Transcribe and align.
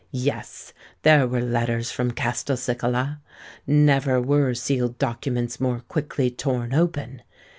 Yes—there 0.09 1.27
were 1.27 1.41
letters 1.41 1.91
from 1.91 2.09
Castelcicala:—never 2.09 4.19
were 4.19 4.55
sealed 4.55 4.97
documents 4.97 5.59
more 5.61 5.81
quickly 5.81 6.31
torn 6.31 6.73
open! 6.73 7.21